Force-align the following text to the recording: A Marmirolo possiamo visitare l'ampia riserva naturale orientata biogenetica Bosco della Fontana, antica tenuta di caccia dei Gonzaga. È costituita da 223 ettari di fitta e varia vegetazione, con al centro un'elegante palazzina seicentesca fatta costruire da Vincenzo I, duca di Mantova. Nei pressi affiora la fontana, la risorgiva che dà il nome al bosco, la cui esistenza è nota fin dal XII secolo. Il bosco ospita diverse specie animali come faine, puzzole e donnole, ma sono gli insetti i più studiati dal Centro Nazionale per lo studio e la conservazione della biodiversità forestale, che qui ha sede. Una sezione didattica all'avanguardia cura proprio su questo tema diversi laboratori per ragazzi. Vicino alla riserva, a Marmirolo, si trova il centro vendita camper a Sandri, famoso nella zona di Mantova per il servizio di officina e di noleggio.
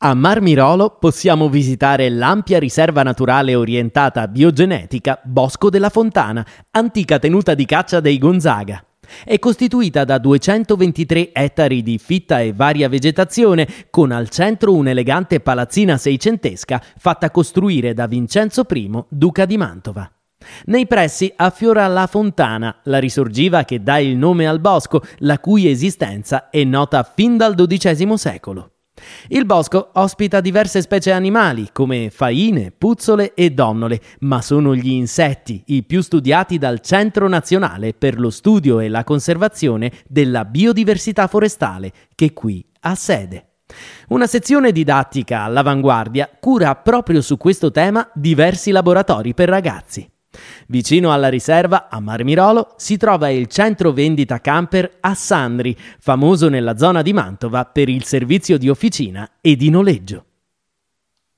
A 0.00 0.14
Marmirolo 0.14 0.96
possiamo 1.00 1.48
visitare 1.48 2.08
l'ampia 2.08 2.60
riserva 2.60 3.02
naturale 3.02 3.56
orientata 3.56 4.28
biogenetica 4.28 5.20
Bosco 5.24 5.70
della 5.70 5.88
Fontana, 5.88 6.46
antica 6.70 7.18
tenuta 7.18 7.54
di 7.54 7.64
caccia 7.64 7.98
dei 7.98 8.16
Gonzaga. 8.16 8.80
È 9.24 9.36
costituita 9.40 10.04
da 10.04 10.18
223 10.18 11.32
ettari 11.32 11.82
di 11.82 11.98
fitta 11.98 12.38
e 12.38 12.52
varia 12.52 12.88
vegetazione, 12.88 13.66
con 13.90 14.12
al 14.12 14.28
centro 14.28 14.72
un'elegante 14.72 15.40
palazzina 15.40 15.96
seicentesca 15.96 16.80
fatta 16.96 17.32
costruire 17.32 17.92
da 17.92 18.06
Vincenzo 18.06 18.64
I, 18.70 19.04
duca 19.08 19.46
di 19.46 19.56
Mantova. 19.56 20.08
Nei 20.66 20.86
pressi 20.86 21.32
affiora 21.34 21.88
la 21.88 22.06
fontana, 22.06 22.82
la 22.84 23.00
risorgiva 23.00 23.64
che 23.64 23.82
dà 23.82 23.98
il 23.98 24.16
nome 24.16 24.46
al 24.46 24.60
bosco, 24.60 25.02
la 25.18 25.40
cui 25.40 25.68
esistenza 25.68 26.50
è 26.50 26.62
nota 26.62 27.02
fin 27.02 27.36
dal 27.36 27.56
XII 27.56 28.16
secolo. 28.16 28.70
Il 29.28 29.44
bosco 29.44 29.90
ospita 29.94 30.40
diverse 30.40 30.80
specie 30.80 31.12
animali 31.12 31.68
come 31.72 32.10
faine, 32.10 32.72
puzzole 32.76 33.34
e 33.34 33.50
donnole, 33.50 34.00
ma 34.20 34.40
sono 34.42 34.74
gli 34.74 34.90
insetti 34.90 35.62
i 35.66 35.82
più 35.82 36.00
studiati 36.00 36.58
dal 36.58 36.80
Centro 36.80 37.28
Nazionale 37.28 37.94
per 37.94 38.18
lo 38.18 38.30
studio 38.30 38.80
e 38.80 38.88
la 38.88 39.04
conservazione 39.04 39.92
della 40.06 40.44
biodiversità 40.44 41.26
forestale, 41.26 41.92
che 42.14 42.32
qui 42.32 42.64
ha 42.80 42.94
sede. 42.94 43.44
Una 44.08 44.26
sezione 44.26 44.72
didattica 44.72 45.42
all'avanguardia 45.42 46.30
cura 46.40 46.74
proprio 46.74 47.20
su 47.20 47.36
questo 47.36 47.70
tema 47.70 48.08
diversi 48.14 48.70
laboratori 48.70 49.34
per 49.34 49.48
ragazzi. 49.48 50.08
Vicino 50.68 51.12
alla 51.12 51.28
riserva, 51.28 51.88
a 51.88 52.00
Marmirolo, 52.00 52.74
si 52.76 52.96
trova 52.96 53.28
il 53.28 53.46
centro 53.46 53.92
vendita 53.92 54.40
camper 54.40 54.98
a 55.00 55.14
Sandri, 55.14 55.76
famoso 55.98 56.48
nella 56.48 56.76
zona 56.76 57.02
di 57.02 57.12
Mantova 57.12 57.64
per 57.64 57.88
il 57.88 58.04
servizio 58.04 58.58
di 58.58 58.68
officina 58.68 59.28
e 59.40 59.56
di 59.56 59.70
noleggio. 59.70 60.27